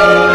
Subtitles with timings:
[0.00, 0.29] you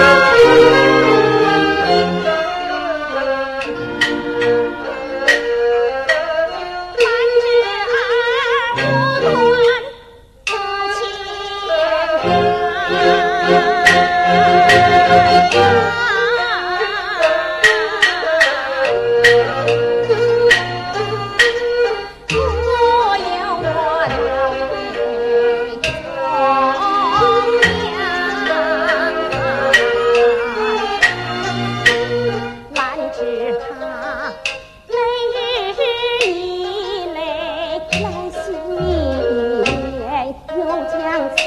[41.38, 41.40] 此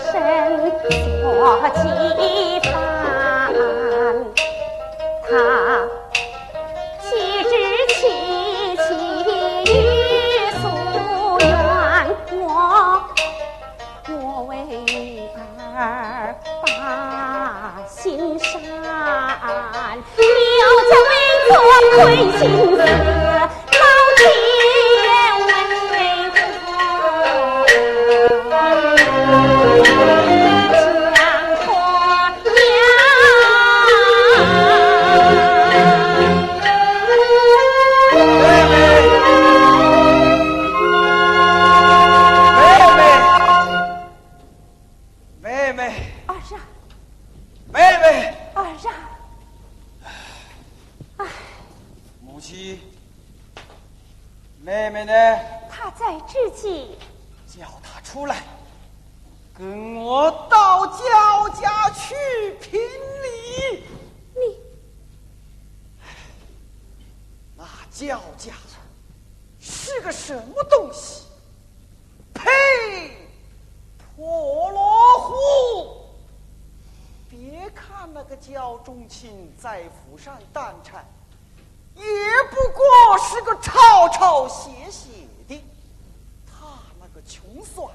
[0.00, 0.10] 生
[1.20, 1.24] 做
[1.74, 1.80] 棋
[2.60, 2.70] 盘
[5.28, 5.30] 他
[7.02, 7.04] 弃
[7.42, 7.52] 之
[7.94, 7.94] 弃
[8.76, 8.84] 妻
[9.66, 9.70] 于
[10.62, 10.64] 俗
[11.40, 11.46] 缘
[12.32, 12.40] 我
[14.08, 14.14] 我
[14.44, 14.52] 为
[15.76, 16.64] 儿把
[17.86, 18.80] 心伤娘
[20.88, 20.92] 在
[22.04, 22.06] 为
[22.38, 23.15] 心
[79.58, 81.04] 在府上当差，
[81.94, 82.02] 也
[82.50, 85.08] 不过是个吵吵写写
[85.48, 85.64] 的。
[86.46, 86.66] 他
[87.00, 87.88] 那个穷酸，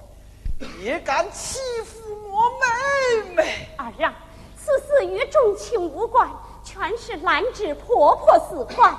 [0.79, 1.99] 也敢欺负
[2.29, 3.69] 我妹妹。
[3.77, 4.13] 二让，
[4.57, 6.29] 此事与众卿无关，
[6.63, 8.93] 全是兰芝婆婆使坏。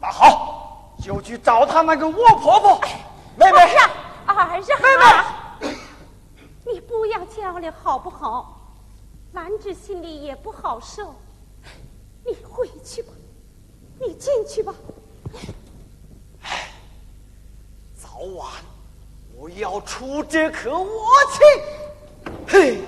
[0.00, 2.80] 那好，就去找他那个窝婆婆。
[3.36, 3.90] 妹妹，二让，
[4.26, 5.76] 二让，妹妹，
[6.64, 8.52] 你不要叫了好不好？
[9.32, 11.14] 兰芝心里也不好受。
[12.26, 13.12] 你回去吧，
[14.00, 14.74] 你进去吧。
[16.42, 16.72] 唉，
[17.96, 18.50] 早晚
[19.36, 21.40] 我要出这口恶气。
[22.48, 22.78] 嘿。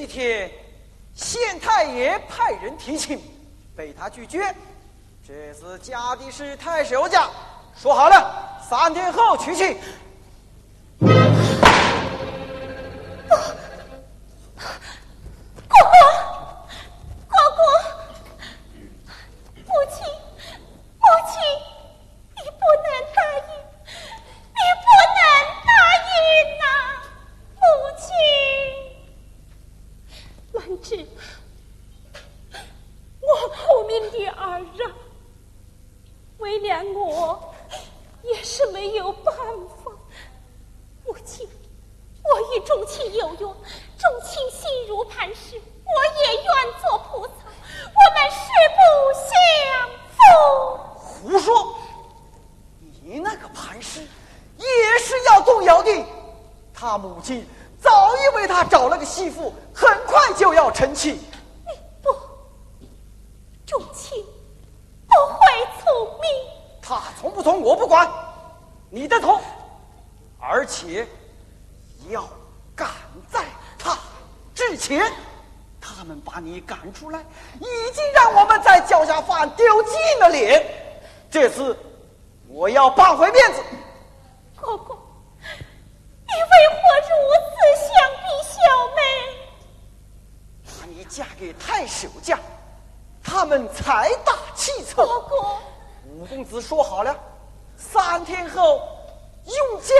[0.00, 0.50] 一天
[1.14, 3.20] 县太爷派人提亲，
[3.76, 4.54] 被他拒绝。
[5.26, 7.28] 这次家的是太守家，
[7.76, 9.76] 说好了三天后娶亲。
[43.12, 43.54] 有用，
[43.98, 45.92] 众卿心如磐石，我
[46.22, 47.32] 也愿做菩萨，
[47.84, 48.46] 我们誓
[48.76, 48.80] 不
[49.28, 49.30] 相
[50.16, 50.18] 负。
[50.96, 51.74] 胡说！
[53.02, 54.00] 你那个磐石
[54.56, 55.90] 也是要动摇的。
[56.72, 57.46] 他母亲
[57.80, 61.18] 早已为他找了个媳妇，很快就要成亲。
[62.02, 62.10] 不，
[63.66, 64.24] 钟卿
[65.08, 65.46] 不会
[65.82, 66.30] 从命。
[66.80, 68.08] 他从不从我不管，
[68.88, 69.40] 你的从，
[70.40, 71.06] 而且
[72.08, 72.28] 要。
[74.70, 75.02] 之前，
[75.80, 77.18] 他们把你赶出来，
[77.58, 80.64] 已经让我们在脚下饭丢尽了脸。
[81.28, 81.76] 这次，
[82.46, 83.60] 我要扳回面子。
[84.54, 84.96] 哥哥，
[85.42, 87.16] 你为何如
[87.50, 87.90] 此相
[88.22, 88.60] 逼，小
[88.94, 89.02] 妹？
[90.66, 92.38] 把你嫁给太守家，
[93.24, 95.04] 他们财大气粗。
[95.04, 95.36] 哥哥，
[96.06, 97.18] 五公子说好了，
[97.76, 98.80] 三天后
[99.46, 99.94] 用轿、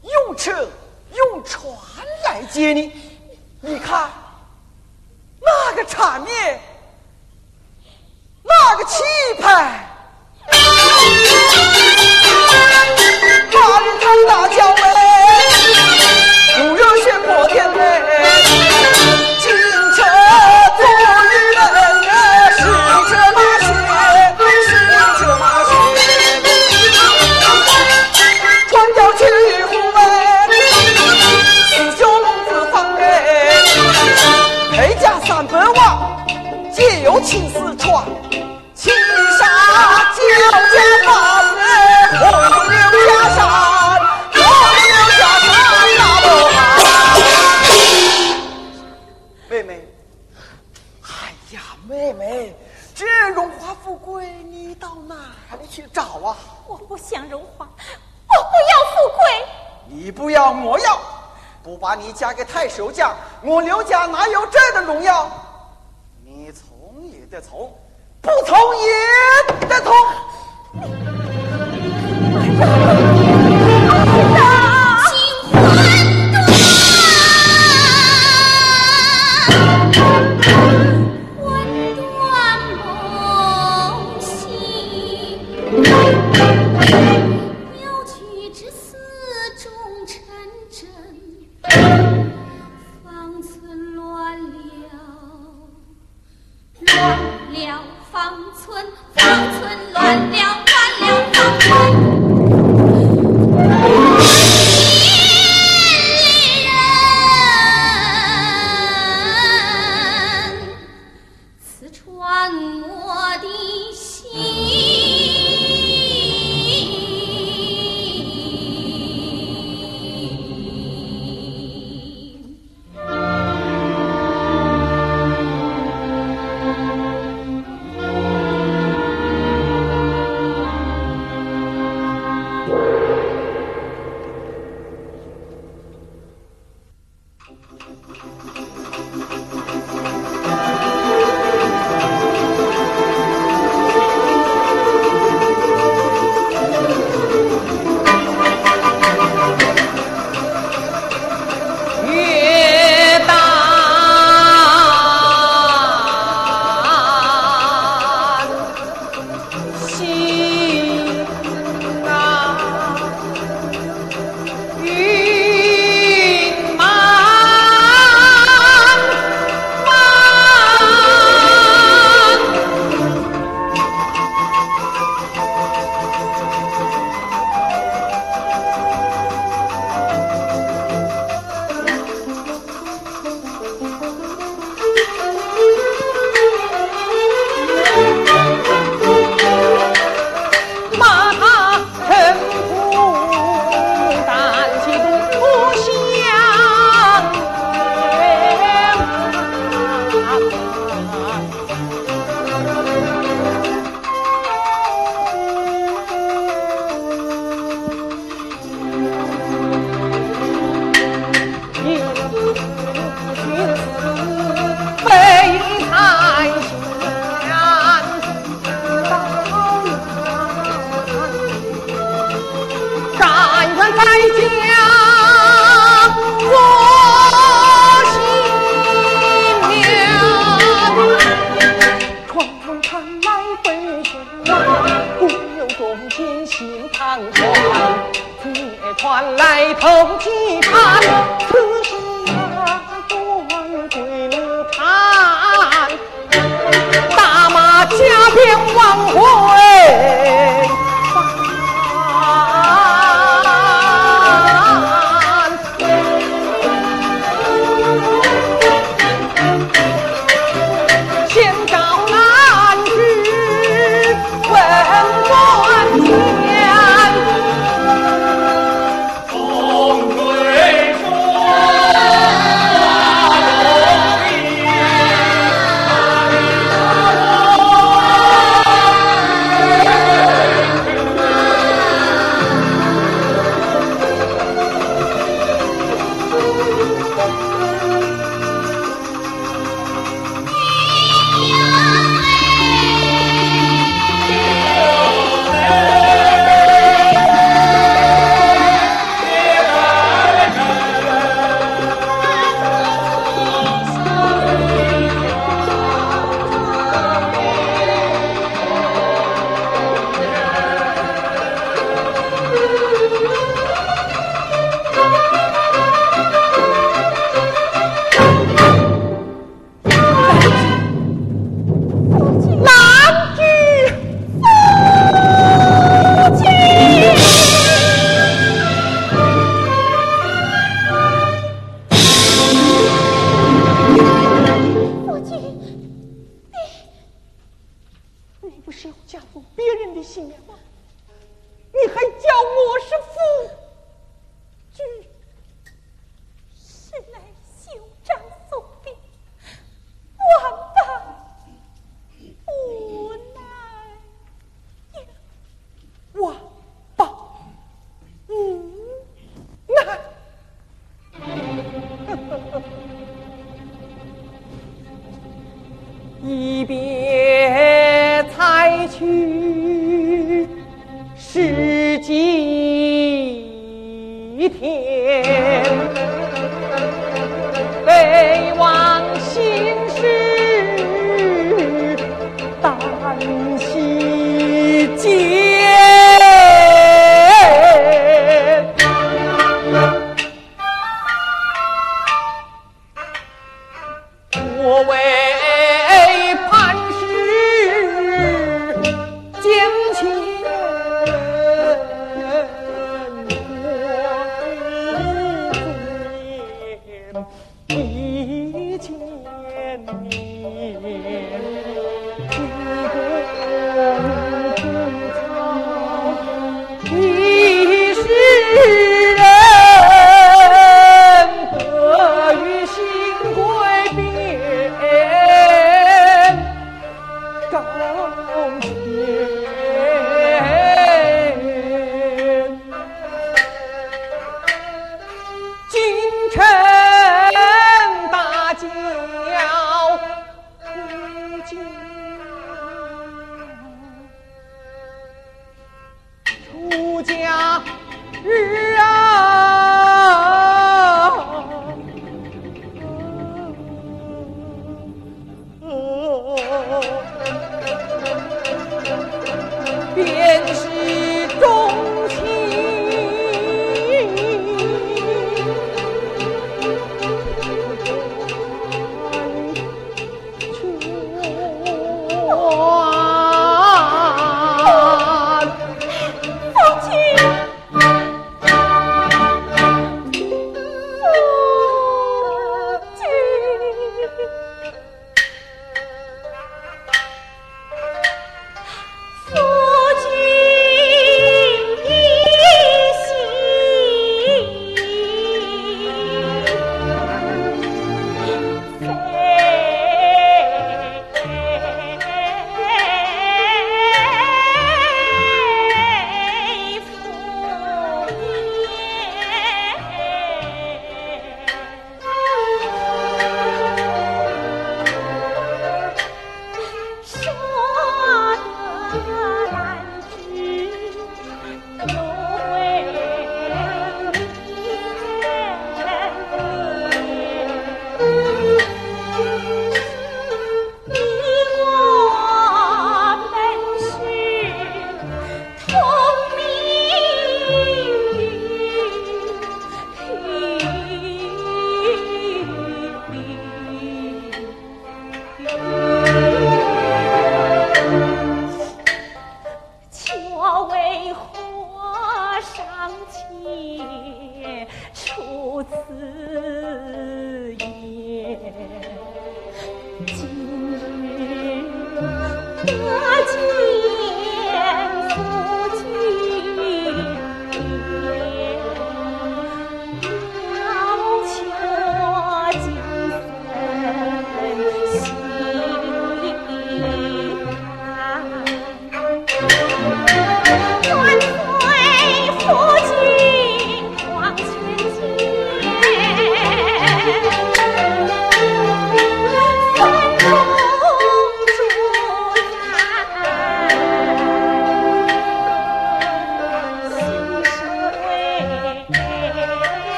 [0.00, 0.66] 用车、
[1.12, 1.70] 用船
[2.24, 3.09] 来接你。
[3.62, 4.10] 你看
[5.40, 6.60] 那个场面
[8.42, 9.02] 那个气
[9.40, 9.86] 派。
[62.44, 65.30] 太守家我刘家哪有这的荣耀？
[66.24, 67.76] 你从也得从
[68.20, 68.88] 不从也
[69.66, 69.92] 得从。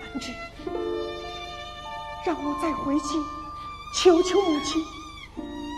[0.00, 0.32] 兰芝，
[2.24, 3.06] 让我再回去
[3.96, 4.82] 求求母亲，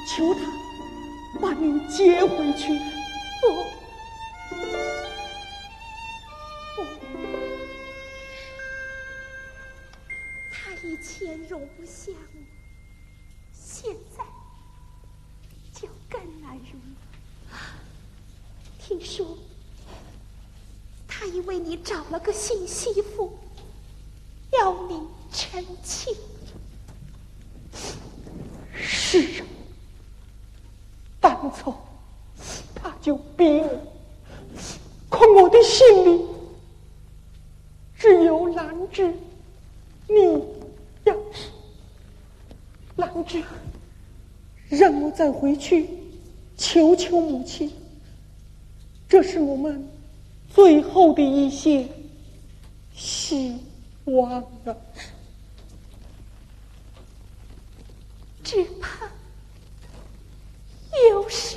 [0.09, 0.41] 求她
[1.41, 2.69] 把你接回去。
[3.41, 3.43] 不，
[6.77, 6.77] 不，
[10.51, 12.13] 她以前容不下。
[21.85, 23.31] 找了个新媳妇，
[24.53, 26.15] 要你成亲。
[28.75, 29.47] 是啊，
[31.21, 31.77] 但从
[32.75, 33.81] 他就逼我，
[35.11, 36.25] 可我的心里
[37.99, 39.15] 只有兰芝。
[40.09, 40.43] 你
[41.05, 41.51] 要是
[42.97, 43.43] 兰芝，
[44.69, 45.89] 让我再回去
[46.57, 47.71] 求求母亲，
[49.07, 49.87] 这是我们。
[50.55, 51.89] 最后的一些
[52.95, 53.59] 希
[54.05, 54.77] 望啊，
[58.45, 59.11] 只怕
[61.11, 61.57] 又是。